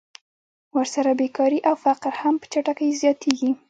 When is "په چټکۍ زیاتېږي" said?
2.41-3.51